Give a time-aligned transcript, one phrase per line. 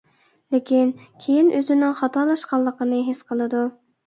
[0.53, 0.93] لېكىن،
[1.25, 3.63] كېيىن ئۆزىنىڭ خاتالاشقانلىقىنى ھېس قىلىدۇ.